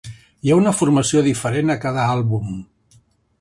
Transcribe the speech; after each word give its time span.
Hi 0.45 0.53
ha 0.53 0.55
una 0.61 0.71
formació 0.77 1.21
diferent 1.27 1.75
a 1.75 1.79
cada 1.85 2.07
àlbum. 2.17 2.49